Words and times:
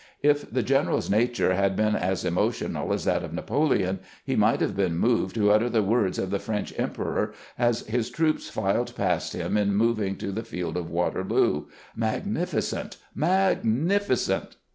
If 0.23 0.51
the 0.51 0.63
general's 0.63 1.11
nature 1.11 1.53
had 1.53 1.75
been 1.75 1.95
as 1.95 2.25
emotional 2.25 2.91
as 2.91 3.05
that 3.05 3.23
of 3.23 3.33
Napoleon, 3.33 3.99
he 4.25 4.35
might 4.35 4.59
have 4.59 4.75
been 4.75 4.97
moved 4.97 5.35
to 5.35 5.51
utter 5.51 5.69
the 5.69 5.83
words 5.83 6.17
of 6.17 6.31
the 6.31 6.39
French 6.39 6.73
emperor 6.79 7.35
as 7.55 7.81
his 7.85 8.09
troops 8.09 8.49
filed 8.49 8.95
past 8.95 9.33
him 9.33 9.55
in 9.55 9.75
moving 9.75 10.15
to 10.15 10.31
the 10.31 10.41
field 10.43 10.75
of 10.75 10.89
Waterloo:" 10.89 11.67
Magnificent, 12.09 12.97
magnificent 13.13 14.55